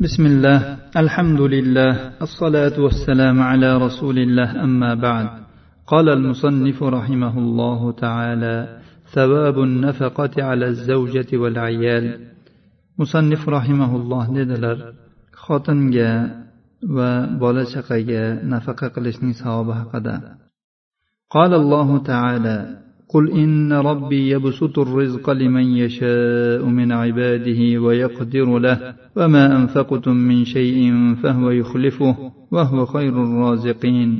بسم 0.00 0.26
الله 0.26 0.78
الحمد 0.96 1.40
لله 1.40 2.20
الصلاة 2.22 2.80
والسلام 2.80 3.40
على 3.40 3.76
رسول 3.76 4.18
الله 4.18 4.64
أما 4.64 4.94
بعد. 4.94 5.28
قال 5.86 6.08
المصنف 6.08 6.82
رحمه 6.82 7.38
الله 7.38 7.92
تعالى 7.92 8.80
ثواب 9.12 9.58
النفقة 9.58 10.44
على 10.44 10.66
الزوجة 10.66 11.36
والعيال. 11.36 12.28
مصنف 12.98 13.48
رحمه 13.48 13.96
الله 13.96 14.26
dedilar 14.34 14.78
xotinga 15.32 16.12
va 16.82 17.26
bola 17.40 17.64
chaqaga 17.64 18.44
nafaqa 18.44 18.92
qilishning 18.92 19.32
savobi 19.32 20.20
قال 21.30 21.54
الله 21.54 21.98
تعالى 21.98 22.85
قل 23.13 23.31
إن 23.31 23.73
ربي 23.73 24.29
يبسط 24.29 24.79
الرزق 24.79 25.29
لمن 25.29 25.63
يشاء 25.63 26.65
من 26.65 26.91
عباده 26.91 27.81
ويقدر 27.81 28.59
له 28.59 28.95
وما 29.15 29.57
أنفقتم 29.57 30.15
من 30.15 30.45
شيء 30.45 30.79
فهو 31.23 31.49
يخلفه 31.49 32.15
وهو 32.51 32.85
خير 32.85 33.23
الرازقين 33.23 34.19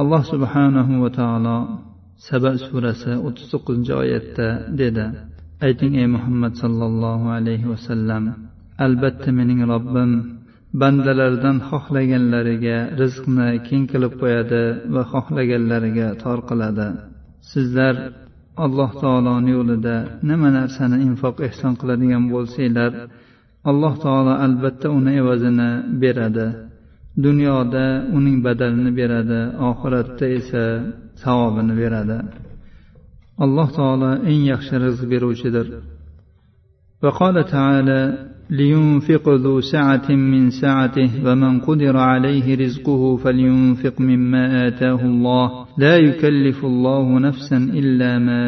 الله 0.00 0.22
سبحانه 0.22 1.02
وتعالى 1.02 1.68
سبع 2.16 2.56
سورة 2.56 3.28
أتسق 3.28 3.72
جاية 3.72 4.36
ديدا 4.68 5.36
ayting 5.64 5.94
ey 5.96 6.06
muhammad 6.06 6.52
sollallohu 6.62 7.32
alayhi 7.36 7.64
vasallam 7.72 8.24
albatta 8.86 9.32
mening 9.38 9.60
robbim 9.72 10.10
bandalardan 10.80 11.56
xohlaganlariga 11.68 12.78
rizqni 13.00 13.48
keng 13.66 13.84
qilib 13.92 14.12
qo'yadi 14.22 14.64
va 14.94 15.02
xohlaganlariga 15.12 16.08
tor 16.22 16.38
qiladi 16.48 16.88
sizlar 17.52 17.94
alloh 18.64 18.90
taoloni 19.02 19.50
yo'lida 19.56 19.96
nima 20.28 20.48
narsani 20.58 20.96
infoq 21.08 21.36
ehson 21.48 21.72
qiladigan 21.80 22.24
bo'lsanglar 22.32 22.92
alloh 23.70 23.94
taolo 24.04 24.32
albatta 24.46 24.86
uni 24.98 25.12
evazini 25.20 25.70
beradi 26.02 26.46
dunyoda 27.26 27.86
uning 28.16 28.38
badalini 28.46 28.90
beradi 29.00 29.40
oxiratda 29.70 30.26
esa 30.38 30.64
savobini 31.22 31.74
beradi 31.82 32.18
alloh 33.44 33.68
taolo 33.78 34.10
eng 34.30 34.42
yaxshi 34.52 34.74
rizq 34.84 35.02
beruvchidir 35.12 35.68
وقال 37.02 37.36
تعالى 37.44 38.00
لينفق 38.50 39.28
ذو 39.28 39.60
سعة 39.60 40.08
من 40.10 40.50
سعته 40.50 41.10
ومن 41.26 41.60
قدر 41.60 41.96
عليه 41.96 42.46
رزقه 42.64 43.16
فلينفق 43.16 44.00
مما 44.00 44.68
آتاه 44.68 45.00
الله 45.04 45.66
لا 45.78 45.96
يكلف 45.96 46.64
الله 46.64 47.18
نفسا 47.18 47.56
إلا 47.56 48.18
ما 48.18 48.42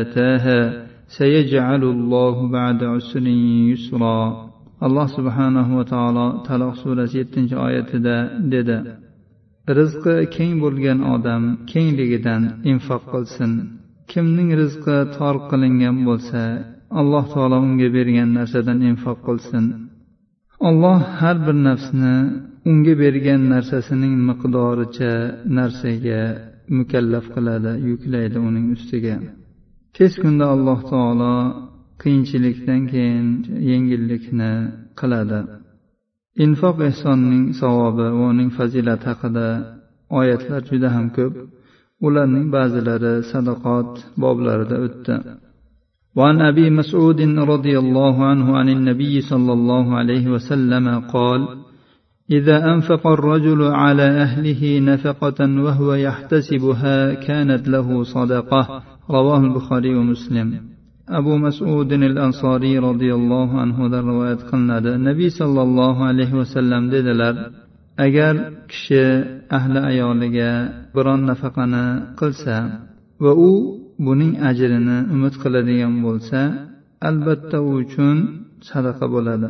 آتاها 0.00 0.86
سيجعل 1.18 1.82
الله 1.84 2.48
بعد 2.48 2.84
عسر 2.84 3.26
يسرا 3.72 4.52
alloh 4.86 5.06
subhanahu 5.16 5.76
va 5.78 5.84
taolo 5.94 6.26
taloq 6.46 6.74
surasi 6.82 7.14
yettinchi 7.20 7.54
oyatida 7.66 8.16
dedi 8.52 8.76
rizqi 9.78 10.14
keng 10.36 10.52
bo'lgan 10.62 10.98
odam 11.14 11.42
kengligidan 11.72 12.42
infoq 12.70 13.02
qilsin 13.12 13.52
kimning 14.12 14.50
rizqi 14.60 14.96
tor 15.16 15.34
qilingan 15.50 15.96
bo'lsa 16.08 16.42
alloh 16.99 17.25
taolo 17.33 17.57
unga 17.67 17.89
bergan 17.97 18.29
narsadan 18.37 18.79
infoq 18.89 19.19
qilsin. 19.27 19.65
Alloh 20.69 20.99
har 21.19 21.37
bir 21.45 21.57
nafsni 21.67 22.15
unga 22.69 22.93
bergan 23.03 23.41
narsasining 23.53 24.15
miqdoricha 24.29 25.13
narsaga 25.57 26.21
mukallaf 26.77 27.25
qiladi 27.35 27.71
yuklaydi 27.89 28.37
uning 28.47 28.65
ustiga. 28.75 29.15
Tez 29.95 30.13
kunda 30.21 30.45
alloh 30.55 30.79
taolo 30.91 31.35
qiyinchilikdan 32.01 32.81
keyin 32.91 33.27
yengillikni 33.71 34.53
qiladi. 34.99 35.39
Infoq 36.45 36.77
ehsonning 36.89 37.45
savobi 37.61 38.07
va 38.17 38.25
uning 38.33 38.49
fazilati 38.57 39.05
haqida 39.11 39.47
oyatlar 40.19 40.61
juda 40.69 40.89
ham 40.95 41.07
ko'p. 41.17 41.33
Ularning 42.05 42.47
ba'zilari 42.55 43.13
sadaqot 43.31 43.91
boblarida 44.23 44.77
o'tdi. 44.87 45.15
وعن 46.17 46.41
ابي 46.41 46.69
مسعود 46.69 47.21
رضي 47.21 47.79
الله 47.79 48.25
عنه 48.25 48.57
عن 48.57 48.69
النبي 48.69 49.21
صلى 49.21 49.53
الله 49.53 49.95
عليه 49.95 50.25
وسلم 50.27 50.99
قال 50.99 51.41
اذا 52.31 52.57
انفق 52.73 53.07
الرجل 53.07 53.61
على 53.63 54.03
اهله 54.03 54.79
نفقه 54.79 55.39
وهو 55.65 55.93
يحتسبها 55.93 57.13
كانت 57.13 57.67
له 57.67 58.03
صدقه 58.03 58.83
رواه 59.09 59.39
البخاري 59.39 59.95
ومسلم 59.95 60.49
abu 61.07 61.39
masudin 61.39 62.03
al 62.03 62.17
ansoriy 62.27 62.75
roziyallohu 62.87 63.55
anhudan 63.63 64.03
rivoyat 64.11 64.41
qilinadi 64.49 64.91
nabiy 65.07 65.31
sollallohu 65.39 66.01
alayhi 66.03 66.35
vasallam 66.41 66.91
dedilar 66.91 67.35
agar 68.05 68.33
kishi 68.71 69.03
ahli 69.57 69.79
ayoliga 69.91 70.51
biron 70.95 71.21
nafaqani 71.31 71.83
qilsa 72.19 72.55
va 73.23 73.31
u 73.49 73.86
buning 74.06 74.32
ajrini 74.50 74.98
umid 75.14 75.34
qiladigan 75.42 75.94
bo'lsa 76.06 76.40
albatta 77.08 77.56
u 77.68 77.70
uchun 77.82 78.16
sadaqa 78.70 79.04
bo'ladi 79.14 79.48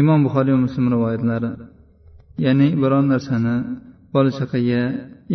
imom 0.00 0.18
buxoriy 0.26 0.54
va 0.56 0.60
muslim 0.66 0.86
rivoyatlari 0.94 1.50
ya'ni 2.44 2.68
biron 2.82 3.04
narsani 3.12 3.56
bola 4.14 4.30
chaqaga 4.38 4.82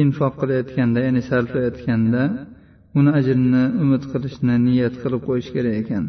infoq 0.03 0.34
qilayotganda 0.42 1.00
ya'ni 1.06 1.22
sarflayotganda 1.30 2.24
uni 2.98 3.12
ajrini 3.20 3.64
umid 3.84 4.03
qilishni 4.12 4.56
niyat 4.68 4.94
qilib 5.02 5.22
qo'yish 5.28 5.50
kerak 5.56 5.76
ekan 5.84 6.06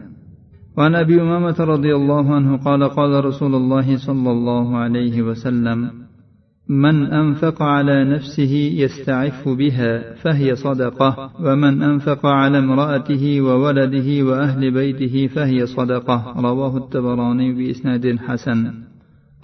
وعن 0.76 0.94
ابي 1.04 1.16
امامه 1.24 1.58
رضي 1.74 1.92
الله 2.00 2.26
عنه 2.36 2.50
قال 2.66 2.82
قال 2.98 3.12
رسول 3.28 3.54
الله 3.60 3.88
صلى 4.06 4.30
الله 4.36 4.66
عليه 4.84 5.16
وسلم 5.28 5.78
من 6.70 6.96
أنفق 7.12 7.62
على 7.62 8.04
نفسه 8.04 8.52
يستعف 8.82 9.48
بها 9.48 10.14
فهي 10.14 10.54
صدقة 10.56 11.30
ومن 11.40 11.82
أنفق 11.82 12.26
على 12.26 12.58
امرأته 12.58 13.40
وولده 13.40 14.08
وأهل 14.28 14.70
بيته 14.70 15.26
فهي 15.26 15.66
صدقة 15.66 16.34
رواه 16.40 16.76
التبراني 16.76 17.52
بإسناد 17.52 18.18
حسن 18.18 18.72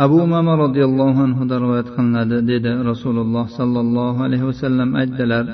أبو 0.00 0.27
ماما 0.27 0.55
رضي 0.55 0.84
الله 0.84 1.15
عنه 1.23 1.39
روايات 1.59 1.89
قلنadi 1.97 2.39
dedi 2.49 2.71
rasululloh 2.91 3.47
sollallohu 3.59 4.19
alayhi 4.27 4.47
vasallam 4.50 4.91
aytdilar 5.00 5.47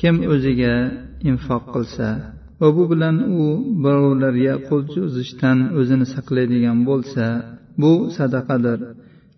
kim 0.00 0.14
o'ziga 0.34 0.74
infoq 1.30 1.62
qilsa 1.74 2.08
va 2.60 2.68
bu 2.76 2.82
bilan 2.92 3.16
u 3.40 3.42
birovlarga 3.84 4.54
qo'l 4.68 4.82
cho'zishdan 4.94 5.58
o'zini 5.78 6.06
saqlaydigan 6.14 6.78
bo'lsa 6.88 7.24
bu 7.82 7.92
sadaqadir 8.16 8.78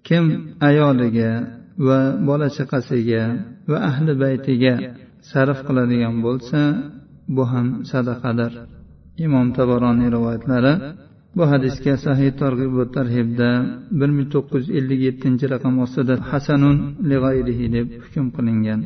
kim 0.07 0.25
ayoliga 0.69 1.31
va 1.87 1.99
bola 2.29 2.49
chaqasiga 2.57 3.23
va 3.71 3.79
ahli 3.91 4.13
baytiga 4.23 4.75
sarf 5.31 5.59
qiladigan 5.67 6.15
bo'lsa 6.27 6.61
bu 7.35 7.43
ham 7.53 7.67
sadaqadir 7.91 8.53
imom 9.25 9.47
tabaroniy 9.59 10.09
rivoyatlari 10.17 10.73
bu 11.37 11.43
hadisga 11.53 11.95
sahih 12.07 12.31
targ'ib 12.43 12.73
va 12.79 12.87
tarhibda 12.97 13.51
bir 13.99 14.11
ming 14.17 14.29
to'qqiz 14.35 14.65
yuz 14.67 14.77
ellik 14.79 15.01
yettinchi 15.07 15.45
raqam 15.55 15.75
ostida 15.85 16.15
hasanun 16.31 16.77
lig'ayrihi 17.11 17.67
deb 17.77 17.87
hukm 18.03 18.27
qilingan 18.37 18.83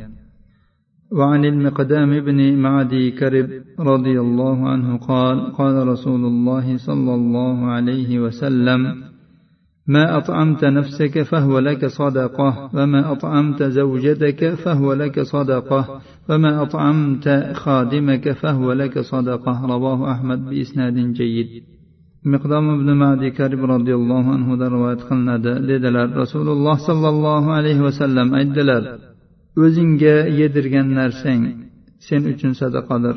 وعن 1.19 1.45
المقدام 1.53 2.11
بن 2.27 2.39
معدي 2.65 3.05
كرب 3.19 3.47
رضي 3.91 4.15
الله 4.25 4.57
عنه 4.71 4.89
قال 5.09 5.37
قال 5.59 5.75
رسول 5.87 6.23
الله 6.31 6.77
صلى 6.87 7.13
الله 7.19 7.57
عليه 7.75 8.19
وسلم 8.23 8.81
ما 9.89 10.17
أطعمت 10.17 10.65
نفسك 10.65 11.21
فهو 11.21 11.59
لك 11.59 11.85
صدقة 11.85 12.69
وما 12.73 13.11
أطعمت 13.11 13.63
زوجتك 13.63 14.53
فهو 14.53 14.93
لك 14.93 15.21
صدقة 15.21 16.01
وما 16.29 16.61
أطعمت 16.61 17.51
خادمك 17.53 18.31
فهو 18.31 18.71
لك 18.73 18.99
صدقة 18.99 19.65
رواه 19.65 20.11
أحمد 20.11 20.45
بإسناد 20.49 21.13
جيد 21.13 21.63
miqdom 22.33 22.65
ibn 22.75 22.89
madi 23.03 23.29
karib 23.39 23.61
roziyallohu 23.73 24.29
anhudan 24.37 24.69
rivoyat 24.75 25.01
qilinadi 25.09 25.51
dedilar 25.69 26.07
rasululloh 26.21 26.77
sollallohu 26.87 27.49
alayhi 27.59 27.81
vasallam 27.87 28.27
aytdilar 28.39 28.83
o'zingga 29.63 30.15
yedirgan 30.39 30.87
narsang 30.99 31.43
sen 32.07 32.21
uchun 32.33 32.53
sadaqadir 32.61 33.15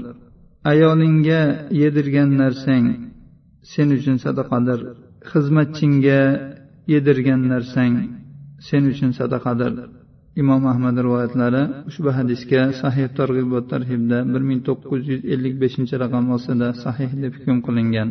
ayolingga 0.73 1.41
yedirgan 1.81 2.31
narsang 2.43 2.85
sen 3.73 3.89
uchun 3.99 4.17
sadaqadir 4.25 4.81
xizmatchingga 5.31 6.21
yedirgan 6.93 7.41
narsang 7.53 7.95
sen 8.69 8.83
uchun 8.93 9.11
sadaqadir 9.19 9.73
imom 10.43 10.63
ahmad 10.73 10.97
rivoyatlari 11.07 11.63
ushbu 11.91 12.11
hadisga 12.19 12.63
sahih 12.83 13.07
targ'ib 13.19 13.49
va 13.55 13.61
tarhibda 13.73 14.19
bir 14.33 14.43
ming 14.49 14.61
to'qqiz 14.69 15.03
yuz 15.13 15.23
ellik 15.35 15.55
beshinchi 15.63 15.95
raqam 16.05 16.25
ostida 16.37 16.69
sahih 16.85 17.11
deb 17.23 17.33
hukm 17.39 17.57
qilingan 17.67 18.11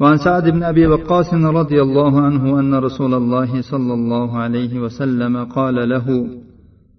وعن 0.00 0.16
سعد 0.26 0.46
بن 0.56 0.62
ابي 0.72 0.84
وقاص 0.86 1.30
رضي 1.60 1.78
الله 1.86 2.12
عنه 2.26 2.44
ان 2.60 2.72
رسول 2.74 3.12
الله 3.14 3.50
صلى 3.72 3.94
الله 3.98 4.30
عليه 4.44 4.72
وسلم 4.84 5.34
قال 5.44 5.76
له 5.92 6.06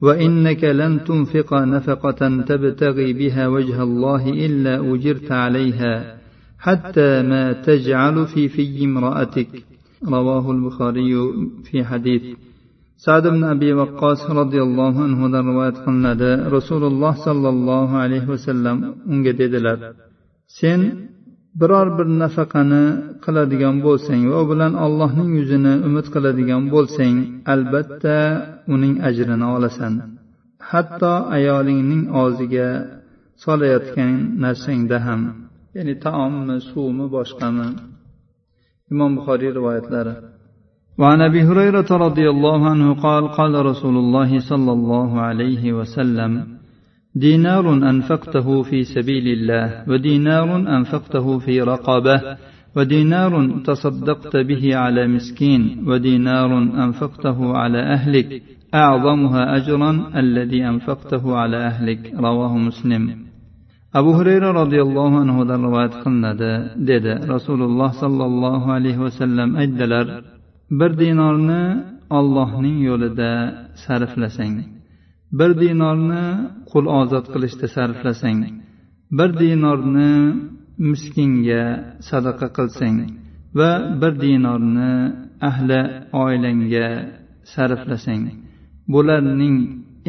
وانك 0.05 0.63
لن 0.63 0.93
تنفق 1.03 1.53
نفقه 1.75 2.21
تبتغي 2.49 3.13
بها 3.13 3.47
وجه 3.47 3.83
الله 3.83 4.23
الا 4.45 4.73
اجرت 4.93 5.31
عليها 5.31 5.93
حتى 6.59 7.21
ما 7.21 7.53
تجعل 7.53 8.27
في 8.31 8.47
في 8.47 8.85
امراتك 8.85 9.49
رواه 10.15 10.51
البخاري 10.51 11.11
في 11.63 11.83
حديث 11.83 12.23
sad 13.05 13.25
ibn 13.31 13.41
abi 13.53 13.69
vaqqos 13.81 14.19
roziyallohu 14.39 14.99
anhudan 15.07 15.43
rivoyat 15.49 15.77
qilinadi 15.85 16.31
rasululloh 16.55 17.13
sollallohu 17.27 17.95
alayhi 18.03 18.27
vasallam 18.33 18.77
unga 19.11 19.33
dedilar 19.41 19.77
sen 20.57 20.79
biror 21.59 21.87
bir 21.97 22.07
nafaqani 22.21 22.83
qiladigan 23.25 23.75
bo'lsang 23.85 24.21
va 24.31 24.37
u 24.43 24.45
bilan 24.51 24.73
allohning 24.85 25.29
yuzini 25.39 25.73
umid 25.87 26.07
qiladigan 26.15 26.63
bo'lsang 26.73 27.15
albatta 27.53 28.17
uning 28.73 28.95
ajrini 29.07 29.47
olasan 29.55 29.93
hatto 30.69 31.13
ayolingning 31.37 32.03
og'ziga 32.23 32.69
solayotgan 33.43 34.13
narsangda 34.43 34.97
ham 35.07 35.21
ya'ni 35.75 35.93
taommi 36.05 36.57
suvmi 36.69 37.05
boshqami 37.15 37.67
Imom 38.90 39.16
buxoriy 39.16 39.50
rivoyatlari. 39.52 40.38
وعن 40.98 41.20
أبي 41.20 41.42
هريرة 41.42 41.86
رضي 41.90 42.30
الله 42.30 42.70
عنه 42.70 42.94
قال 42.94 43.28
قال 43.28 43.66
رسول 43.66 43.96
الله 43.96 44.38
صلى 44.38 44.72
الله 44.72 45.20
عليه 45.20 45.72
وسلم 45.72 46.46
دينار 47.14 47.74
أنفقته 47.74 48.62
في 48.62 48.84
سبيل 48.84 49.26
الله 49.28 49.84
ودينار 49.88 50.56
أنفقته 50.56 51.38
في 51.38 51.62
رقبة 51.62 52.36
ودينار 52.76 53.60
تصدقت 53.64 54.36
به 54.36 54.76
على 54.76 55.06
مسكين 55.06 55.84
ودينار 55.86 56.58
أنفقته 56.58 57.56
على 57.56 57.78
أهلك 57.78 58.42
أعظمها 58.74 59.56
اجرا 59.56 60.10
الذي 60.16 60.68
أنفقته 60.68 61.36
على 61.36 61.56
أهلك. 61.56 62.14
رواه 62.14 62.58
مسلم. 62.58 63.27
Abu 63.92 64.10
hurayra 64.18 64.48
roziyallohu 64.60 65.16
anhudan 65.24 65.60
rivoyat 65.66 65.94
qilinadi 66.02 66.52
dedi. 66.90 67.12
Rasululloh 67.34 67.90
sollallohu 68.02 68.68
alayhi 68.78 69.00
vasallam 69.06 69.50
aytdilar 69.60 70.06
bir 70.78 70.90
dinorni 71.02 71.62
ollohning 72.18 72.78
yo'lida 72.88 73.30
sarflasang 73.84 74.56
bir 75.38 75.50
dinorni 75.62 76.24
qul 76.70 76.84
ozod 77.00 77.26
qilishda 77.32 77.66
sarflasang 77.76 78.40
bir 79.18 79.30
dinorni 79.40 80.12
miskinga 80.90 81.64
sadaqa 82.10 82.46
qilsang 82.58 82.98
va 83.58 83.70
bir 84.00 84.12
dinorni 84.24 84.92
ahli 85.50 85.80
oilangga 86.24 86.88
sarflasang 87.54 88.24
bularning 88.92 89.56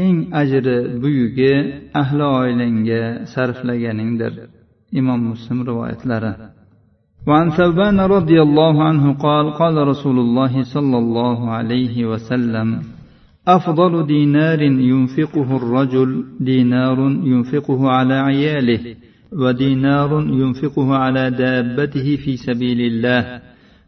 eng 0.05 0.19
ajri 0.41 0.76
buyugi 1.03 1.53
ahli 2.00 2.25
oilangga 2.41 3.03
sarflaganingdir 3.32 4.35
imom 4.99 5.21
muslim 5.32 5.59
rivoyatlari 5.69 6.32
وعن 7.26 7.50
ثوبان 7.50 8.00
رضي 8.00 8.43
الله 8.43 8.85
عنه 8.85 9.05
قال 9.12 9.50
قال 9.50 9.76
رسول 9.88 10.19
الله 10.19 10.62
صلى 10.62 10.99
الله 10.99 11.50
عليه 11.50 12.06
وسلم 12.06 12.69
افضل 13.49 14.06
دينار 14.06 14.62
ينفقه 14.62 15.56
الرجل 15.56 16.25
دينار 16.41 16.99
ينفقه 17.32 17.81
على 17.88 18.15
عياله 18.15 18.97
ودينار 19.32 20.11
ينفقه 20.41 20.94
على 20.94 21.31
دابته 21.31 22.17
في 22.17 22.37
سبيل 22.37 22.81
الله 22.81 23.41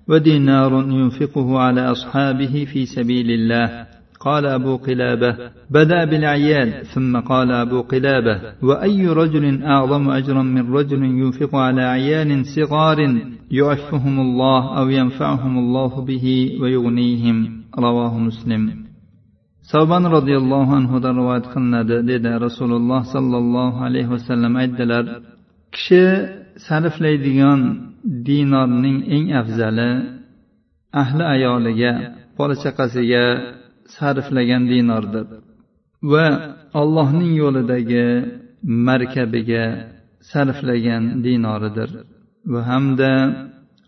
ودينار 0.08 0.72
ينفقه 0.72 1.58
على 1.58 1.80
اصحابه 1.80 2.66
في 2.72 2.86
سبيل 2.86 3.30
الله 3.30 3.86
قال 4.21 4.45
أبو 4.45 4.75
قلابة 4.77 5.31
بدأ 5.69 6.05
بالعيال 6.05 6.85
ثم 6.93 7.13
قال 7.19 7.51
أبو 7.51 7.81
قلابة 7.81 8.35
وأي 8.63 9.07
رجل 9.07 9.63
أعظم 9.63 10.09
أجرا 10.09 10.43
من 10.43 10.73
رجل 10.73 11.03
ينفق 11.03 11.55
على 11.55 11.81
عيال 11.81 12.45
صغار 12.45 12.99
يعفهم 13.51 14.19
الله 14.19 14.77
أو 14.79 14.89
ينفعهم 14.89 15.57
الله 15.57 16.05
به 16.05 16.25
ويغنيهم 16.61 17.37
رواه 17.79 18.17
مسلم 18.17 18.63
savban 19.71 20.03
roziyallohu 20.15 20.71
anhudan 20.79 21.13
rivoyat 21.21 21.45
qilinadi 21.53 21.97
dedi 22.11 22.31
rasululloh 22.45 23.01
sollallohu 23.15 23.77
alayhi 23.87 24.09
vasallam 24.15 24.53
aytdilar 24.61 25.05
kishi 25.75 26.03
sarflaydigan 26.67 27.61
dinorning 28.27 28.97
eng 29.15 29.25
afzali 29.41 29.91
ahli 31.01 31.23
ayoliga 31.35 31.91
bola 32.37 32.55
chaqasiga 32.63 33.25
sarflagan 33.95 34.63
dinordir 34.71 35.27
va 36.11 36.25
allohning 36.81 37.33
yo'lidagi 37.41 38.07
markabiga 38.87 39.65
sarflagan 40.31 41.03
dinoridir. 41.25 41.89
Va 42.51 42.61
hamda 42.69 43.11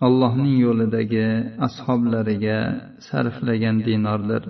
allohning 0.06 0.58
yo'lidagi 0.66 1.28
ashoblariga 1.68 2.60
sarflagan 3.08 3.78
dinordir. 3.88 4.44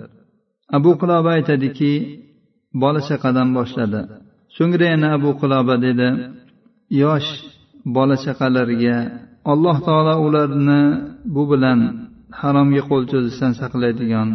Abu 0.76 0.90
quloba 1.00 1.30
aytadiki 1.38 1.92
bola 2.82 3.00
chaqadan 3.08 3.48
boshladi. 3.56 4.00
So'ngra 4.56 4.86
yana 4.92 5.08
abu 5.18 5.30
quloba 5.40 5.74
dedi 5.86 6.08
yosh 7.02 7.30
bola 7.96 8.16
chaqalarga 8.24 8.96
alloh 9.52 9.76
taolo 9.86 10.14
ularni 10.26 10.80
bu 11.34 11.42
bilan 11.50 11.80
haromga 12.40 12.82
qo'l 12.90 13.02
cho'zishdan 13.12 13.52
saqlaydigan 13.60 14.28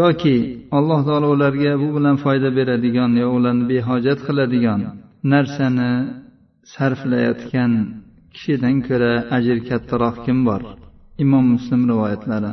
yoki 0.00 0.36
alloh 0.78 1.00
taolo 1.08 1.26
ularga 1.34 1.72
bu 1.82 1.88
bilan 1.96 2.16
foyda 2.24 2.48
beradigan 2.58 3.12
yo 3.22 3.26
ularni 3.36 3.64
behojat 3.70 4.18
qiladigan 4.26 4.80
narsani 5.32 5.92
sarflayotgan 6.74 7.72
kishidan 8.34 8.76
ko'ra 8.88 9.12
ajr 9.36 9.56
kattaroq 9.68 10.16
kim 10.24 10.38
bor 10.48 10.62
imom 11.24 11.44
muslim 11.54 11.80
rivoyatlari 11.90 12.52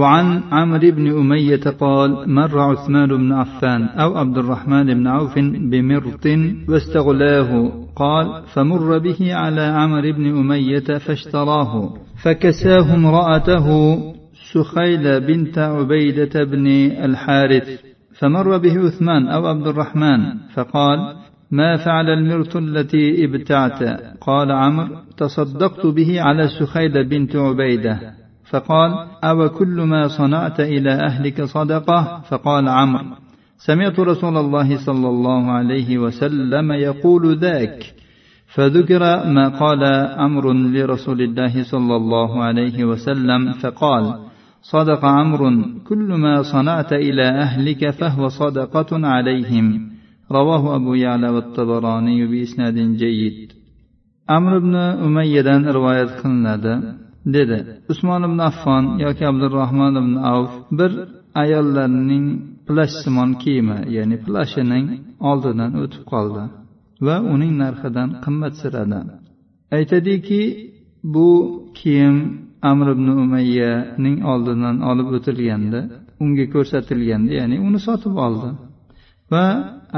وعن 0.00 0.42
عمرو 0.52 0.90
بن 0.90 1.06
أمية 1.20 1.64
قال 1.84 2.10
مر 2.38 2.58
عثمان 2.70 3.08
بن 3.22 3.32
عفان 3.32 3.82
أو 4.02 4.10
عبد 4.18 4.38
الرحمن 4.38 4.86
بن 4.98 5.06
عوف 5.06 5.34
بمرط 5.70 6.26
واستغلاه 6.68 7.72
قال 7.96 8.26
فمر 8.52 8.98
به 8.98 9.34
على 9.34 9.60
عمرو 9.60 10.12
بن 10.12 10.26
أمية 10.40 10.98
فاشتراه 11.04 11.72
فكساه 12.22 12.94
امرأته 12.94 13.66
سخيل 14.53 15.21
بنت 15.21 15.57
عبيدة 15.57 16.43
بن 16.43 16.67
الحارث 16.91 17.81
فمر 18.19 18.57
به 18.57 18.79
عثمان 18.79 19.27
أو 19.27 19.47
عبد 19.47 19.67
الرحمن 19.67 20.19
فقال 20.53 21.15
ما 21.51 21.77
فعل 21.77 22.09
المرت 22.09 22.55
التي 22.55 23.25
ابتعت؟ 23.25 23.83
قال 24.21 24.51
عمرو 24.51 24.95
تصدقت 25.17 25.85
به 25.85 26.21
على 26.21 26.47
سخيل 26.47 27.09
بنت 27.09 27.35
عبيدة. 27.35 27.99
فقال 28.49 28.91
أو 29.23 29.49
كل 29.49 29.81
ما 29.81 30.07
صنعت 30.07 30.59
إلى 30.59 30.91
أهلك 30.91 31.43
صدقة؟ 31.43 32.21
فقال 32.29 32.69
عمرو 32.69 33.15
سمعت 33.57 33.99
رسول 33.99 34.37
الله 34.37 34.85
صلى 34.85 35.07
الله 35.07 35.51
عليه 35.51 35.97
وسلم 35.97 36.71
يقول 36.71 37.37
ذاك 37.37 37.93
فذكر 38.47 38.99
ما 39.27 39.49
قال 39.49 39.83
أمر 40.19 40.53
لرسول 40.53 41.21
الله 41.21 41.63
صلى 41.63 41.95
الله 41.95 42.43
عليه 42.43 42.85
وسلم 42.85 43.51
فقال 43.51 44.24
صدق 44.64 45.04
عمرو 45.04 45.50
كل 45.88 46.08
ما 46.24 46.42
صنعت 46.42 46.92
إلى 46.92 47.26
أهلك 47.44 47.90
فهو 47.90 48.28
صدقة 48.28 48.90
عليهم 48.92 49.66
رواه 50.32 50.76
أبو 50.76 50.94
يعلى 50.94 51.28
والطبراني 51.28 52.26
بإسناد 52.26 52.74
جيد 52.74 53.60
amr 54.36 54.52
ibn 54.60 54.74
umayyadan 55.06 55.62
rivoyat 55.76 56.10
qilinadi 56.20 56.74
dedi 57.34 57.58
usmon 57.92 58.22
ibn 58.28 58.38
affon 58.50 58.84
yoki 59.04 59.24
abdurahmon 59.30 59.94
ibn 60.02 60.14
avf 60.32 60.52
bir 60.78 60.92
ayollarning 61.42 62.26
plashsimon 62.66 63.30
kiyimi 63.42 63.78
ya'ni 63.96 64.16
plashining 64.26 64.86
oldidan 65.30 65.72
o'tib 65.82 66.02
qoldi 66.12 66.42
va 67.06 67.16
uning 67.34 67.52
narxidan 67.62 68.08
qimmatsiradi 68.24 69.00
aytadiki 69.76 70.42
bu 71.14 71.28
kiyim 71.78 72.16
amr 72.69 72.87
ibn 72.95 73.07
umayyaning 73.23 74.17
oldidan 74.31 74.77
olib 74.89 75.07
o'tilganda 75.17 75.79
unga 76.23 76.45
ko'rsatilganda 76.53 77.31
ya'ni 77.39 77.57
uni 77.67 77.79
sotib 77.87 78.15
oldi. 78.25 78.49
Va 79.31 79.45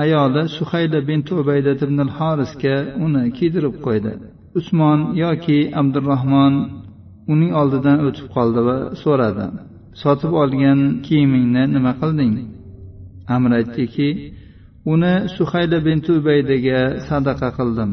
ayoli 0.03 0.43
suhayda 0.57 0.99
bint 1.09 1.27
ubayda 1.41 1.71
ibn 1.85 1.97
al 2.05 2.11
horisga 2.19 2.75
uni 3.05 3.23
kiydirib 3.37 3.75
qo'ydi. 3.85 4.11
Usmon 4.59 4.99
yoki 5.23 5.59
abdurahmon 5.81 6.53
uning 7.33 7.51
oldidan 7.61 7.97
o'tib 8.07 8.27
qoldi 8.35 8.61
va 8.67 8.77
so'radi 9.03 9.47
sotib 10.03 10.31
olgan 10.41 10.79
kiyimingni 11.05 11.63
nima 11.75 11.91
qilding? 12.01 12.33
Amr 13.35 13.51
aytdiki 13.59 14.09
uni 14.93 15.13
suhayda 15.35 15.77
bint 15.87 16.05
ubaydaga 16.17 16.81
sadaqa 17.07 17.49
qildim 17.57 17.91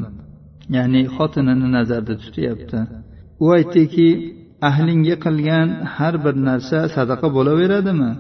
ya'ni 0.77 1.03
xotinini 1.17 1.69
nazarda 1.77 2.15
tutyapti. 2.23 2.81
U 3.45 3.47
aytdiki 3.59 4.09
ahlingga 4.69 5.17
qilgan 5.25 5.69
har 5.97 6.15
bir 6.25 6.35
narsa 6.49 6.79
sadaqa 6.97 7.29
bo'laveradimi? 7.37 8.11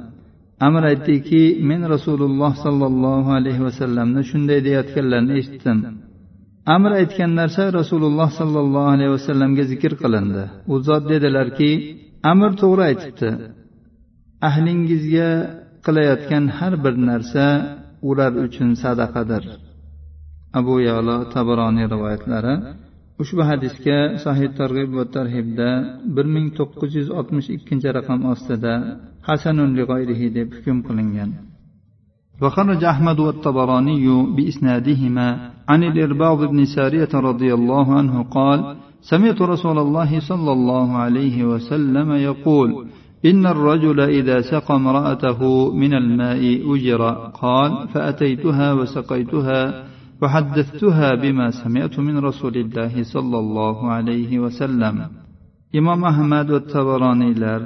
Amr 0.66 0.82
aytdiki 0.92 1.42
men 1.70 1.80
rasululloh 1.94 2.52
sollallohu 2.64 3.30
alayhi 3.38 3.62
vasallamni 3.68 4.22
shunday 4.30 4.58
deyayotganlarini 4.66 5.32
eshitdim. 5.40 5.78
Amr 6.74 6.90
aytgan 7.00 7.30
narsa 7.40 7.62
rasululloh 7.80 8.28
sollallohu 8.40 8.88
alayhi 8.94 9.12
vasallamga 9.16 9.64
zikr 9.72 9.92
qilindi. 10.02 10.42
U 10.72 10.74
zot 10.86 11.04
dedilarki 11.12 11.70
amir 12.30 12.50
to'g'ri 12.62 12.82
aytibdi. 12.90 13.30
Ahlingizga 14.48 15.30
qilayotgan 15.86 16.44
har 16.58 16.74
bir 16.84 16.94
narsa 17.10 17.44
ular 18.08 18.32
uchun 18.46 18.70
sadaqadir. 18.82 19.44
Abu 20.58 20.74
yalo 20.88 21.16
tabaroniy 21.34 21.86
rivoyatlari 21.94 22.54
ushbu 23.21 23.41
hadisga 23.49 23.99
sahih 24.23 24.49
targ'ib 24.59 24.89
va 24.97 25.05
tarhibda 25.15 25.69
bir 26.15 26.25
ming 26.35 26.47
to'qqiz 26.59 26.91
yuz 26.99 27.09
oltmish 27.19 27.49
ikkinchi 27.57 27.89
raqam 27.97 28.19
ostida 28.33 28.73
hasanun 29.27 29.71
deb 30.37 30.47
hukm 30.55 30.77
qilingan 30.87 31.31
وخرج 32.41 32.83
أحمد 32.83 33.19
والطبراني 33.19 34.07
بإسنادهما 34.35 35.27
عن 35.69 35.83
الإرباض 35.83 36.39
بن 36.51 36.65
سارية 36.65 37.13
رضي 37.13 37.53
الله 37.53 37.85
عنه 37.99 38.23
قال 38.23 38.59
سمعت 39.01 39.41
رسول 39.41 39.77
الله 39.77 40.19
صلى 40.19 40.51
الله 40.51 40.87
عليه 40.97 41.37
وسلم 41.51 42.11
يقول 42.11 42.69
إن 43.25 43.45
الرجل 43.45 43.99
إذا 43.99 44.41
سقى 44.41 44.75
امرأته 44.75 45.39
من 45.73 45.93
الماء 45.93 46.41
أجر 46.75 47.01
قال 47.41 47.87
فأتيتها 47.87 48.73
وسقيتها 48.73 49.83
وحدثتها 50.21 51.09
بما 51.23 51.47
سمعت 51.63 51.95
من 51.99 52.15
رسول 52.29 52.55
الله 52.63 52.93
صلى 53.13 53.37
الله 53.43 53.77
عليه 53.95 54.31
وسلم 54.39 54.97
imom 55.79 56.01
ahmad 56.11 56.47
va 56.53 56.59
tabaroniylar 56.75 57.61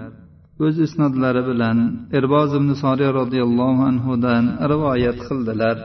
o'z 0.66 0.76
isnodlari 0.86 1.42
bilan 1.50 1.78
irboz 2.18 2.50
ibn 2.60 2.70
soriy 2.84 3.10
roziyallohu 3.20 3.82
anhudan 3.92 4.44
rivoyat 4.72 5.18
qildilar 5.28 5.78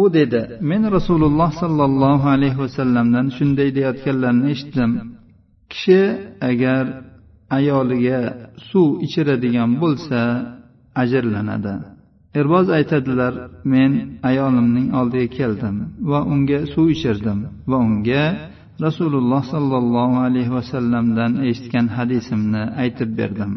u 0.00 0.02
dedi 0.16 0.42
men 0.70 0.82
rasululloh 0.96 1.50
sollallohu 1.62 2.26
alayhi 2.36 2.58
vasallamdan 2.64 3.26
shunday 3.36 3.68
deyayotganlarini 3.76 4.46
eshitdim 4.54 4.90
kishi 5.72 6.02
agar 6.50 6.84
ayoliga 7.58 8.20
suv 8.70 8.88
ichiradigan 9.06 9.70
bo'lsa 9.82 10.20
ajrlanadi 11.02 11.74
Erboz 12.39 12.67
aytadilar 12.77 13.33
men 13.73 13.91
ayolimning 14.29 14.87
oldiga 14.99 15.27
keldim 15.39 15.75
va 16.11 16.19
unga 16.33 16.59
suv 16.73 16.87
ichirdim 16.95 17.39
va 17.71 17.77
unga 17.87 18.23
rasululloh 18.85 19.43
sollallohu 19.53 20.17
alayhi 20.27 20.51
vasallamdan 20.57 21.31
eshitgan 21.49 21.87
hadisimni 21.97 22.63
aytib 22.83 23.09
berdim. 23.19 23.51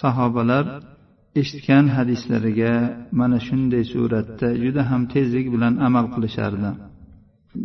Sahobalar 0.00 0.64
eshitgan 1.40 1.84
hadislariga 1.96 2.74
mana 3.20 3.38
shunday 3.46 3.84
suratda 3.92 4.48
juda 4.62 4.82
ham 4.90 5.02
tezlik 5.14 5.46
bilan 5.54 5.74
amal 5.86 6.06
qilishardi. 6.14 6.70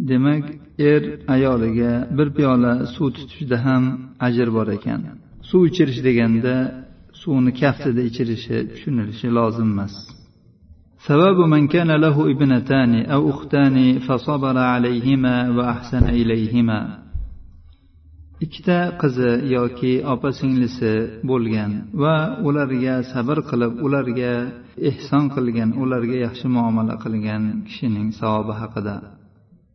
Demak 0.09 0.45
er 0.91 1.01
ayoliga 1.35 1.91
bir 2.17 2.27
piyola 2.37 2.73
suv 2.95 3.07
tutishda 3.17 3.57
ham 3.65 3.83
ajr 4.27 4.47
bor 4.57 4.67
ekan. 4.77 5.01
Suv 5.49 5.61
ichirish 5.69 6.01
deganda 6.07 6.55
suvni 7.21 7.51
kaftida 7.61 8.01
ichirishi 8.09 8.57
tushunilishi 8.71 9.27
lozim 9.37 9.69
emas. 9.73 9.93
ثواب 11.06 11.36
من 11.36 11.66
كان 11.66 11.90
له 11.90 12.30
ابنتان 12.30 13.04
أو 13.04 13.30
أختان 13.30 13.98
فصبر 13.98 14.58
عليهما 14.58 15.50
وأحسن 15.56 16.04
إليهما 16.08 17.08
ikkita 18.40 18.78
qizi 19.00 19.30
yoki 19.54 19.92
opa 20.12 20.30
singlisi 20.38 20.92
bo'lgan 21.30 21.72
va 22.02 22.16
ularga 22.48 22.94
sabr 23.12 23.38
qilib 23.50 23.72
ularga 23.86 24.32
ehson 24.90 25.24
qilgan 25.34 25.70
ularga 25.82 26.16
yaxshi 26.26 26.46
muomala 26.56 26.94
qilgan 27.04 27.42
kishining 27.66 28.08
savobi 28.20 28.54
haqida 28.62 28.96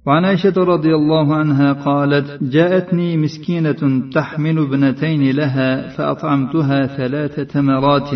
وعن 0.08 0.26
عائشة 0.26 0.58
رضي 0.74 0.96
الله 0.96 1.36
عنها 1.36 1.74
قالت 1.74 2.44
جاءتني 2.44 3.18
مسكينة 3.18 3.82
تحمل 4.18 4.58
ابنتين 4.60 5.36
لها 5.36 5.70
فأطعمتها 5.96 6.80
ثلاث 6.98 7.36
تمرات 7.40 8.12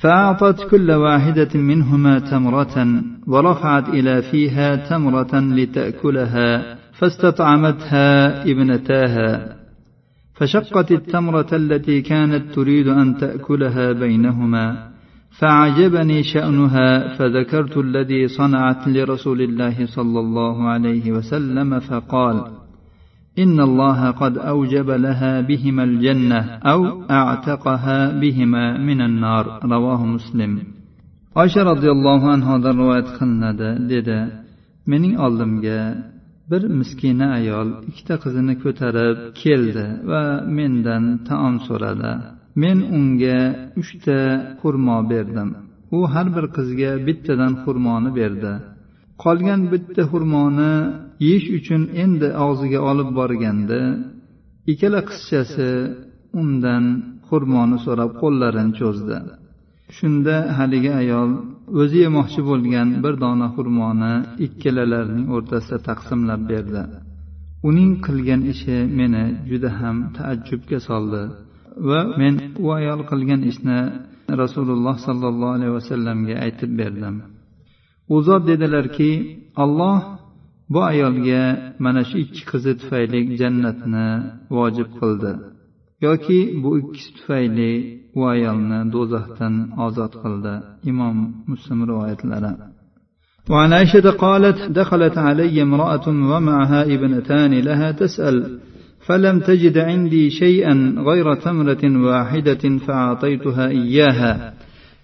فأعطت 0.00 0.70
كل 0.70 0.90
واحدة 0.90 1.48
منهما 1.54 2.18
تمرة 2.18 3.02
ورفعت 3.26 3.88
إلى 3.88 4.22
فيها 4.22 4.76
تمرة 4.76 5.40
لتأكلها 5.40 6.76
فاستطعمتها 6.92 8.42
ابنتاها. 8.42 9.56
فشقت 10.34 10.92
التمرة 10.92 11.48
التي 11.52 12.00
كانت 12.00 12.54
تريد 12.54 12.88
أن 12.88 13.18
تأكلها 13.18 13.92
بينهما. 13.92 14.90
فعجبني 15.38 16.22
شأنها 16.22 17.16
فذكرت 17.16 17.76
الذي 17.76 18.28
صنعت 18.28 18.88
لرسول 18.88 19.42
الله 19.42 19.86
صلى 19.86 20.20
الله 20.20 20.68
عليه 20.68 21.12
وسلم 21.12 21.80
فقال 21.80 22.44
إن 23.43 23.59
الله 23.59 24.11
قد 24.11 24.37
أوجب 24.37 24.89
لها 25.05 25.41
بهما 25.41 25.83
الجنة 25.83 26.39
أو 26.71 26.81
أعتقها 27.11 28.19
بهما 28.21 28.77
من 28.77 28.99
النار 29.01 29.45
رواه 29.73 30.05
مسلم 30.05 30.75
oysha 31.41 31.61
roziyallohu 31.71 32.27
anhodan 32.35 32.75
rivoyat 32.81 33.09
qilinadi 33.17 33.69
dedi 33.91 34.17
mening 34.91 35.13
oldimga 35.25 35.79
bir 36.51 36.61
miskina 36.79 37.27
ayol 37.39 37.67
ikkita 37.89 38.15
qizini 38.23 38.53
ko'tarib 38.63 39.17
keldi 39.41 39.85
va 40.11 40.23
mendan 40.57 41.03
taom 41.27 41.55
so'radi 41.67 42.11
men 42.63 42.77
unga 42.97 43.39
uchta 43.81 44.19
xurmo 44.61 44.97
berdim 45.11 45.49
u 45.97 45.99
har 46.13 46.27
bir 46.35 46.45
qizga 46.57 46.91
bittadan 47.07 47.53
xurmoni 47.63 48.09
berdi 48.19 48.53
qolgan 49.23 49.61
bitta 49.73 50.01
xurmoni 50.11 50.73
yeyish 51.24 51.46
uchun 51.58 51.82
endi 52.02 52.28
og'ziga 52.46 52.80
olib 52.90 53.10
borganda 53.18 53.80
ikkala 54.72 55.00
qizchasi 55.10 55.68
undan 56.40 56.84
xurmoni 57.28 57.76
so'rab 57.84 58.10
qo'llarini 58.22 58.72
cho'zdi. 58.80 59.16
Shunda 59.96 60.34
haligi 60.58 60.90
ayol 61.02 61.30
o'zi 61.80 61.98
yemoqchi 62.06 62.40
bo'lgan 62.50 62.88
bir 63.04 63.14
dona 63.24 63.46
xurmoni 63.56 64.12
ikkalalarining 64.46 65.26
o'rtasida 65.36 65.78
taqsimlab 65.88 66.42
berdi. 66.52 66.82
Uning 67.68 67.92
qilgan 68.06 68.40
ishi 68.52 68.76
meni 68.98 69.24
juda 69.50 69.70
ham 69.80 69.96
taajjubga 70.16 70.78
soldi 70.88 71.22
va 71.88 72.00
men 72.20 72.34
u 72.64 72.66
ayol 72.78 73.00
qilgan 73.10 73.40
ishni 73.50 73.78
rasululloh 74.42 74.96
sollallohu 75.06 75.52
alayhi 75.56 75.74
vasallamga 75.78 76.34
aytib 76.44 76.70
berdim. 76.80 77.14
U 78.14 78.16
zot 78.26 78.42
dedilarki 78.50 79.10
alloh 79.64 79.98
bu 80.72 80.78
ayolga 80.90 81.42
mana 81.84 82.02
shu 82.08 82.16
ikki 82.24 82.42
qizi 82.50 82.72
tufayli 82.80 83.20
jannatni 83.40 84.06
vojib 84.56 84.88
qildi 85.00 85.32
yoki 86.06 86.38
bu 86.62 86.70
ikkisi 86.80 87.10
tufayli 87.16 87.72
u 88.18 88.20
ayolni 88.34 88.80
do'zaxdan 88.94 89.54
ozod 89.86 90.12
qildi 90.22 90.54
imom 90.90 91.16
muslim 91.50 91.78
rivoyatlari 91.90 92.52
وعن 93.50 93.72
عائشة 93.72 94.10
قالت 94.10 94.58
دخلت 94.80 95.18
علي 95.18 95.62
امرأة 95.62 96.08
ومعها 96.08 96.80
ابنتان 96.94 97.52
لها 97.68 97.90
تسأل 97.92 98.36
فلم 99.06 99.40
تجد 99.40 99.78
عندي 99.78 100.30
شيئا 100.30 100.94
غير 100.98 101.34
تمرة 101.34 101.84
واحدة 102.06 102.78
فأعطيتها 102.86 103.68
إياها 103.68 104.54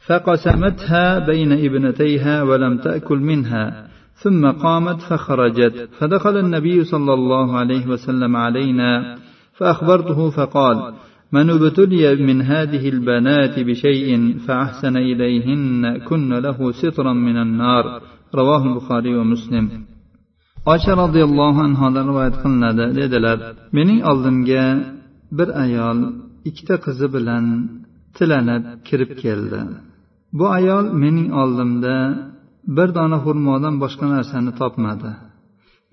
فقسمتها 0.06 1.18
بين 1.18 1.52
ابنتيها 1.52 2.42
ولم 2.42 2.78
تأكل 2.78 3.18
منها 3.18 3.85
ثم 4.23 4.51
قامت 4.51 5.01
فخرجت 5.01 5.89
فدخل 5.99 6.37
النبي 6.37 6.83
صلى 6.83 7.13
الله 7.13 7.57
عليه 7.57 7.87
وسلم 7.87 8.35
علينا 8.35 9.15
فأخبرته 9.57 10.29
فقال 10.29 10.93
من 11.31 11.49
ابتلي 11.49 12.15
من 12.15 12.41
هذه 12.41 12.89
البنات 12.89 13.59
بشيء 13.59 14.37
فأحسن 14.47 14.97
إليهن 14.97 15.97
كن 15.97 16.33
له 16.33 16.71
سترا 16.71 17.13
من 17.13 17.37
النار 17.37 18.01
رواه 18.35 18.63
البخاري 18.69 19.15
ومسلم 19.15 19.69
oysha 20.65 20.93
roziyallohu 21.03 21.59
anhodan 21.67 22.05
rivoyat 22.09 22.35
qilinadi 22.43 22.85
dedilar 22.99 23.37
mening 23.77 23.99
oldimga 24.11 24.65
bir 25.37 25.49
ayol 25.63 25.99
ikkita 26.49 26.75
qizi 26.85 27.07
bilan 27.15 27.45
tilanib 28.17 28.63
kirib 28.87 29.11
keldi 29.23 29.61
bu 30.37 30.45
ayol 30.57 30.85
mening 31.03 31.29
oldimda 31.41 31.95
bir 32.76 32.88
dona 32.96 33.18
xurmodan 33.24 33.74
boshqa 33.82 34.06
narsani 34.14 34.52
topmadi. 34.60 35.10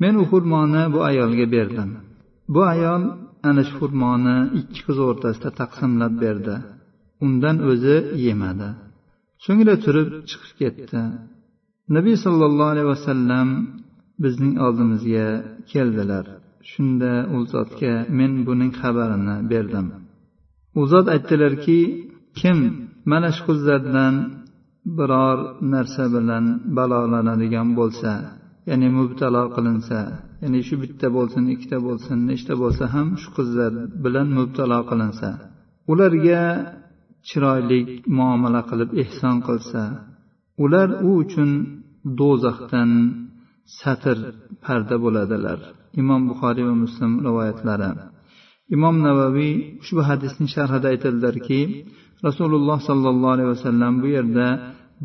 Men 0.02 0.14
u 0.22 0.24
xurmoni 0.32 0.84
bu 0.94 1.00
ayolga 1.10 1.46
berdim. 1.56 1.90
Bu 2.54 2.62
ayol 2.74 3.04
ana 3.48 3.62
shu 3.68 3.74
xurmoni 3.82 4.38
ikki 4.60 4.82
qiz 4.86 4.98
o'rtasida 5.08 5.50
taqsimlab 5.62 6.14
berdi. 6.24 6.56
Undan 7.26 7.58
o'zi 7.70 7.98
yemadi. 8.26 8.70
So'ngra 9.46 9.76
turib 9.86 10.10
chiqib 10.30 10.54
ketdi. 10.62 11.02
Nabiy 11.96 12.18
sollallohu 12.26 12.72
alayhi 12.74 12.90
vasallam 12.96 13.48
bizning 14.24 14.54
oldimizga 14.66 15.28
keldilar. 15.72 16.26
Shunda 16.72 17.12
u 17.36 17.38
zotga 17.54 17.94
men 18.20 18.32
buning 18.48 18.72
xabarini 18.82 19.36
berdim. 19.52 19.88
U 20.80 20.82
zot 20.92 21.08
aytdilarki 21.16 21.80
kim 22.40 22.58
mana 23.12 23.30
shu 23.36 23.42
qizlardan 23.48 24.16
biror 24.98 25.38
narsa 25.74 26.04
bilan 26.16 26.46
balolanadigan 26.78 27.70
bo'lsa 27.80 28.12
ya'ni 28.70 28.88
mubtalo 28.98 29.44
qilinsa 29.56 30.00
ya'ni 30.44 30.60
shu 30.68 30.76
bitta 30.84 31.08
bo'lsin 31.18 31.44
ikkita 31.56 31.78
bo'lsin 31.88 32.18
nechta 32.30 32.54
bo'lsa 32.64 32.84
ham 32.94 33.08
shu 33.22 33.30
qizlar 33.38 33.72
bilan 34.04 34.28
mubtalo 34.40 34.80
qilinsa 34.90 35.30
ularga 35.92 36.44
chiroyli 37.28 37.80
muomala 38.18 38.62
qilib 38.70 38.90
ehson 39.04 39.38
qilsa 39.48 39.82
ular 40.64 40.90
u 41.08 41.10
uchun 41.24 41.52
do'zaxdan 42.20 42.92
satr 43.80 44.18
parda 44.64 44.96
bo'ladilar. 45.04 45.60
Imom 46.02 46.22
buxoriy 46.30 46.66
va 46.70 46.76
muslim 46.84 47.12
rivoyatlari. 47.28 47.90
Imom 48.76 48.96
navaviy 49.08 49.54
ushbu 49.84 50.02
hadisning 50.10 50.50
sharhida 50.56 50.88
aytadilarki 50.94 51.62
rasululloh 52.26 52.80
sollallohu 52.90 53.34
alayhi 53.36 53.52
vasallam 53.56 53.94
bu 54.02 54.08
yerda 54.18 54.48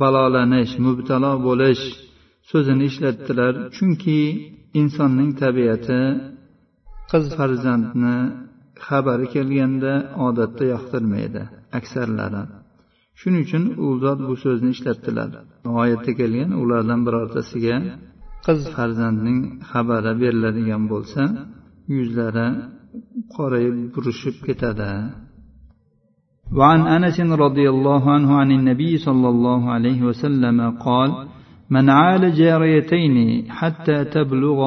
balolanish 0.02 0.72
mubtalo 0.86 1.32
bo'lish 1.46 1.84
so'zini 2.50 2.84
ishlatdilar. 2.90 3.52
Chunki 3.76 4.20
insonning 4.80 5.30
tabiati 5.42 6.02
qiz 7.10 7.24
farzandni 7.38 8.16
xabari 8.86 9.26
kelganda 9.34 9.92
odatda 10.26 10.64
yoqtirmaydi 10.74 11.42
aksarlari. 11.78 12.42
Shuning 13.20 13.42
uchun 13.46 13.64
u 13.84 13.86
zot 14.02 14.18
bu 14.28 14.34
so'zni 14.44 14.70
ishlatdilar. 14.76 15.30
Oyatda 15.82 16.12
kelgan 16.20 16.50
ulardan 16.62 17.00
birortasiga 17.06 17.76
qiz 18.46 18.60
farzandning 18.74 19.40
xabari 19.70 20.12
beriladigan 20.22 20.82
bo'lsa 20.92 21.22
yuzlari 21.96 22.48
qorayib 23.36 23.76
burishib 23.94 24.36
ketadi 24.46 24.92
وعن 26.52 26.80
أنس 26.86 27.20
رضي 27.20 27.70
الله 27.70 28.10
عنه 28.10 28.34
عن 28.34 28.50
النبي 28.50 28.96
صلى 28.96 29.28
الله 29.28 29.70
عليه 29.70 30.02
وسلم 30.02 30.70
قال 30.80 31.28
من 31.70 31.90
عال 31.90 32.32
جاريتين 32.32 33.44
حتى 33.50 34.04
تبلغ 34.04 34.60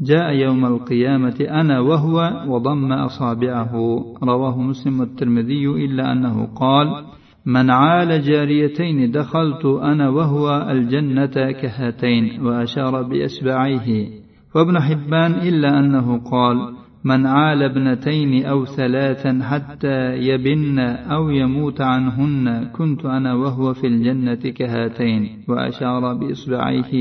جاء 0.00 0.32
يوم 0.32 0.64
القيامة 0.64 1.38
أنا 1.40 1.80
وهو 1.80 2.44
وضم 2.48 2.92
أصابعه. 2.92 3.74
رواه 4.22 4.62
مسلم 4.62 5.00
والترمذي 5.00 5.66
إلا 5.66 6.12
أنه 6.12 6.46
قال 6.46 7.04
من 7.46 7.70
عال 7.70 8.22
جاريتين 8.22 9.10
دخلت 9.10 9.64
أنا 9.64 10.08
وهو 10.08 10.66
الجنة 10.70 11.52
كهاتين 11.60 12.46
وأشار 12.46 13.02
بإصبعيه 13.02 14.08
وابن 14.54 14.80
حبان 14.80 15.32
إلا 15.32 15.78
أنه 15.78 16.18
قال 16.30 16.81
من 17.04 17.26
عال 17.26 17.62
ابنتين 17.62 18.44
أو 18.44 18.64
ثلاثا 18.64 19.38
حتى 19.42 19.98
يبن 20.28 20.78
أو 21.16 21.30
يموت 21.30 21.80
عنهن 21.80 22.64
كنت 22.64 23.04
أنا 23.04 23.34
وهو 23.34 23.72
في 23.74 23.86
الجنة 23.86 24.34
كهاتين 24.34 25.44
وأشار 25.48 26.14
بإصبعيه 26.14 26.92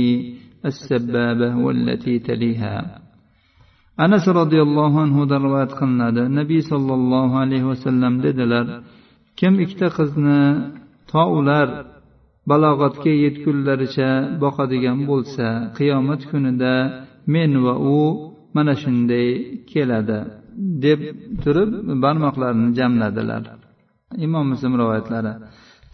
السبابة 0.65 1.58
والتي 1.58 2.20
تليها. 2.20 3.01
أنس 4.00 4.29
رضي 4.29 4.62
الله 4.62 5.01
عنه 5.01 5.25
دروات 5.25 5.72
قلنا 5.72 6.10
النبي 6.10 6.62
صلى 6.62 6.93
الله 6.93 7.39
عليه 7.39 7.63
وسلم 7.63 8.22
dedilar 8.24 8.81
kim 9.36 9.60
ikkita 9.60 9.88
qizni 9.98 10.41
to 11.12 11.24
ular 11.38 11.67
balog'atga 12.50 13.13
yetgunlaricha 13.25 14.10
boqadigan 14.43 15.00
bo'lsa 15.10 15.48
qiyomat 15.77 16.22
kunida 16.31 16.75
men 17.34 17.51
va 17.65 17.74
u 17.98 18.30
mana 18.55 18.74
shunday 18.84 19.27
keladi 19.72 20.20
deb 20.86 21.00
turib 21.43 21.70
barmoqlarini 22.03 22.70
jamladilar. 22.79 23.43
Imom 24.25 24.46
muslim 24.51 24.74
rivoyatlari. 24.81 25.34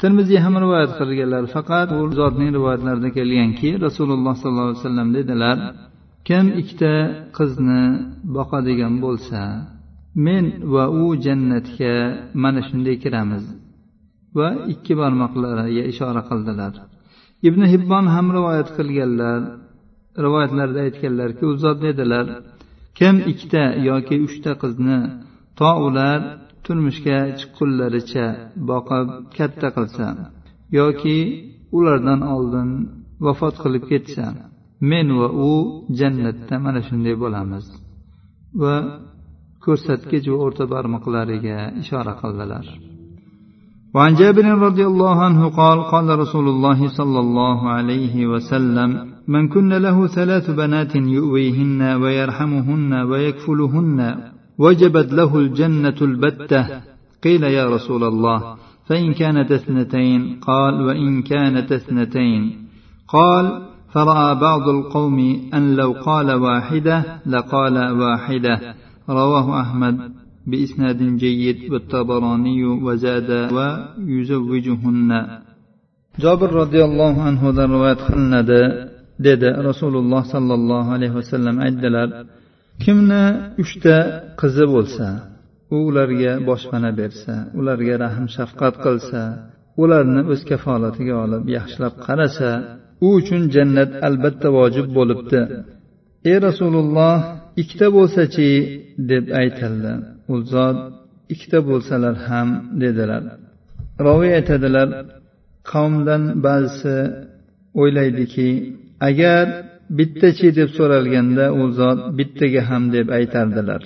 Termiziy 0.02 0.40
ham 0.46 0.56
rivoyat 0.64 0.92
qilganlar 1.00 1.44
faqat 1.56 1.90
u 1.98 2.00
zotning 2.20 2.50
rivoyatlarida 2.58 3.10
kelganki 3.18 3.70
rasululloh 3.86 4.34
sollallohu 4.42 4.70
alayhi 4.70 4.84
vasallam 4.84 5.10
dedilar 5.18 5.58
kim 6.28 6.46
ikkita 6.62 6.94
qizni 7.38 7.84
boqadigan 8.36 8.94
bo'lsa 9.06 9.42
men 10.26 10.46
va 10.74 10.86
u 11.02 11.04
jannatga 11.26 11.96
mana 12.44 12.62
shunday 12.68 12.96
kiramiz 13.04 13.44
va 14.38 14.48
ikki 14.74 14.94
barmoqlariga 15.02 15.84
ishora 15.92 16.22
qildilar. 16.30 16.74
Ibn 17.48 17.62
hibbon 17.74 18.06
ham 18.16 18.28
rivoyat 18.38 18.70
qilganlar 18.78 19.40
rivoyatlarda 20.25 20.81
aytganlarki 20.87 21.43
u 21.51 21.53
zot 21.63 21.79
dedilar 21.87 22.27
kim 22.99 23.15
ikkita 23.33 23.65
yoki 23.91 24.17
uchta 24.27 24.53
qizni 24.63 24.99
to 25.59 25.71
ular 25.87 26.19
turmushga 26.65 27.19
chiqqunlaricha 27.39 28.27
boqib 28.71 29.07
katta 29.37 29.69
qilsa 29.77 30.07
yoki 30.79 31.19
ulardan 31.77 32.21
oldin 32.35 32.69
vafot 33.25 33.55
qilib 33.63 33.85
ketsa 33.93 34.27
men 34.91 35.07
va 35.21 35.29
u 35.49 35.53
jannatda 35.99 36.55
mana 36.65 36.81
shunday 36.89 37.15
bo'lamiz 37.23 37.65
va 38.63 38.77
ko'rsatkich 39.65 40.27
va 40.33 40.39
o'rta 40.45 40.65
barmoqlariga 40.75 41.59
ishora 41.83 42.15
qildilar 42.23 42.67
وعن 43.97 44.13
جابر 44.21 44.47
رضي 44.69 44.85
الله 44.93 45.17
عنه 45.27 45.43
قال 45.61 45.79
قال 45.93 46.07
رسول 46.23 46.47
الله 46.55 46.81
صلى 46.99 47.21
الله 47.27 47.59
عليه 47.77 48.17
وسلم 48.33 48.91
من 49.28 49.48
كن 49.48 49.74
له 49.74 50.08
ثلاث 50.08 50.52
بنات 50.52 50.96
يؤويهن 50.96 51.82
ويرحمهن 51.82 52.94
ويكفلهن 52.94 54.00
وجبت 54.58 55.14
له 55.14 55.40
الجنة 55.40 56.00
البتة. 56.02 56.68
قيل 57.24 57.44
يا 57.44 57.66
رسول 57.76 58.04
الله 58.04 58.56
فإن 58.88 59.14
كانت 59.14 59.52
اثنتين 59.52 60.40
قال 60.42 60.82
وإن 60.82 61.22
كانت 61.22 61.72
اثنتين. 61.72 62.42
قال 63.08 63.46
فرأى 63.94 64.36
بعض 64.36 64.70
القوم 64.70 65.18
أن 65.54 65.76
لو 65.76 65.92
قال 65.92 66.32
واحدة 66.32 67.04
لقال 67.26 67.92
واحدة. 67.92 68.76
رواه 69.10 69.62
أحمد 69.62 69.98
بإسناد 70.48 71.18
جيد 71.18 71.72
والطبراني 71.72 72.66
وزاد 72.66 73.30
ويزوجهن. 73.54 75.12
jobir 76.24 76.50
roziyallohu 76.50 77.22
anhudan 77.30 77.70
rivoyat 77.76 78.00
qilinadi 78.08 78.62
dedi 79.26 79.50
rasululloh 79.70 80.24
sollallohu 80.34 80.90
alayhi 80.98 81.16
vasallam 81.20 81.56
aytdilar 81.66 82.10
kimni 82.84 83.24
uchta 83.64 83.96
qizi 84.42 84.66
bo'lsa 84.76 85.08
u 85.76 85.78
ularga 85.90 86.34
boshpana 86.50 86.92
bersa 87.00 87.34
ularga 87.60 87.96
rahm 88.04 88.26
shafqat 88.36 88.76
qilsa 88.86 89.22
ularni 89.84 90.22
o'z 90.32 90.42
kafolatiga 90.52 91.16
olib 91.26 91.44
yaxshilab 91.58 91.94
qarasa 92.06 92.50
u 93.06 93.08
uchun 93.20 93.42
jannat 93.56 93.92
albatta 94.08 94.48
vojib 94.58 94.88
bo'libdi. 94.98 95.42
Ey 96.32 96.38
rasululloh 96.48 97.18
ikkita 97.62 97.88
bo'lsachi 97.98 98.50
deb 99.12 99.26
aytildi. 99.42 99.94
U 100.34 100.36
zot 100.54 100.78
ikkita 101.34 101.60
bo'lsalar 101.70 102.16
ham 102.28 102.50
dedilar. 102.82 103.24
Roviy 104.06 104.32
aytadilar 104.40 104.90
qavmdan 105.72 106.24
ba'zisi 106.46 106.96
o'ylaydiki 107.82 108.50
agar 109.10 109.46
bittachi 109.98 110.50
deb 110.60 110.70
so'ralganda 110.78 111.46
u 111.62 111.64
zot 111.80 112.00
bittaga 112.18 112.62
ham 112.70 112.84
deb 112.96 113.08
aytardilar. 113.18 113.84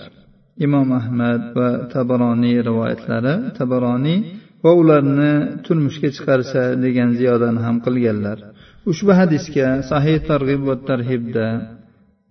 Imom 0.65 0.87
ahmad 1.01 1.41
va 1.57 1.69
tabaroniy 1.93 2.57
rivoyatlari 2.67 3.33
tabaroniy 3.57 4.19
va 4.63 4.71
ularni 4.81 5.33
turmushga 5.65 6.09
chiqarsa 6.15 6.61
degan 6.85 7.09
ziyodani 7.19 7.59
ham 7.65 7.77
qilganlar. 7.85 8.37
Ushbu 8.91 9.11
hadisga 9.19 9.67
sahih 9.91 10.17
targ'ib 10.29 10.61
va 10.69 10.75
tarhibda 10.89 11.47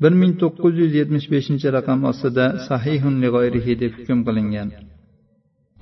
bir 0.02 0.12
ming 0.20 0.32
to'qqiz 0.42 0.74
yuz 0.82 0.92
yetmish 1.00 1.26
beshinchi 1.34 1.68
raqam 1.76 2.00
ostida 2.10 2.46
sahihun 2.68 3.14
lig'oyrihi 3.24 3.72
deb 3.82 3.92
hukm 3.98 4.18
qilingan. 4.26 4.68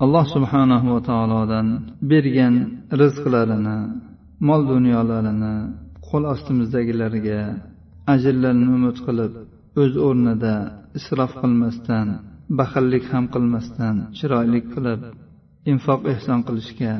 Alloh 0.03 0.25
subhanahu 0.35 0.87
va 0.95 1.01
taolodan 1.09 1.67
bergan 2.11 2.55
rizqlarini 3.01 3.79
mol 4.47 4.61
dunyolarini 4.73 5.55
qo'l 6.09 6.23
ostimizdagilarga 6.33 7.39
ajrlarini 8.13 8.67
umid 8.77 8.97
qilib 9.07 9.33
o'z 9.81 9.93
o'rnida 10.07 10.55
isrof 10.99 11.31
qilmasdan 11.41 12.07
baxillik 12.59 13.05
ham 13.13 13.25
qilmasdan 13.33 13.95
chiroyli 14.17 14.61
qilib 14.73 15.01
infoq 15.71 16.01
ehson 16.13 16.39
qilishga 16.47 16.93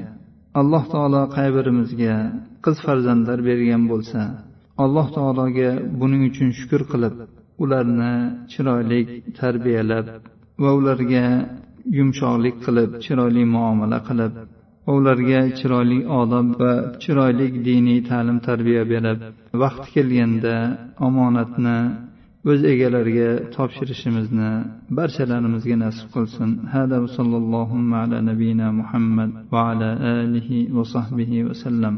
alloh 0.60 0.84
taolo 0.93 1.22
qay 1.36 1.48
birimizga 1.58 2.15
qiz 2.65 2.78
farzandlar 2.86 3.39
bergan 3.50 3.84
bo'lsa 3.91 4.22
alloh 4.84 5.08
taologa 5.17 5.69
buning 6.02 6.22
uchun 6.30 6.50
shukur 6.60 6.82
qilib 6.91 7.15
ularni 7.63 8.13
chiroyli 8.52 9.00
tarbiyalab 9.39 10.06
va 10.63 10.72
ularga 10.80 11.26
yumshoqlik 11.98 12.56
qilib 12.65 12.89
chiroyli 13.04 13.43
muomala 13.56 14.00
qilib 14.10 14.34
ularga 14.95 15.41
chiroyli 15.58 15.99
odob 16.21 16.47
va 16.62 16.73
chiroyli 17.04 17.47
diniy 17.67 17.99
ta'lim 18.10 18.38
tarbiya 18.47 18.84
berib 18.93 19.19
vaqti 19.63 19.88
kelganda 19.95 20.56
omonatni 21.08 21.78
o'z 22.52 22.62
egalariga 22.73 23.30
topshirishimizni 23.56 24.52
barchalarimizga 24.97 25.75
nasib 25.86 26.08
qilsin. 26.15 26.49
Hada 26.73 26.97
sallallohu 27.17 27.78
ala 28.02 28.17
nabiyina 28.30 28.67
muhammad 28.80 29.32
va 29.54 29.62
ala 29.71 29.89
alihi 30.21 30.60
va 30.75 30.84
sahbihi 30.95 31.45
vasallam 31.49 31.95